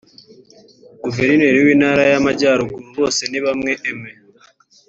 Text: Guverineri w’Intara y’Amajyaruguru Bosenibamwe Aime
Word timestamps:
Guverineri 1.03 1.57
w’Intara 1.65 2.03
y’Amajyaruguru 2.11 2.85
Bosenibamwe 3.03 3.71
Aime 3.87 4.11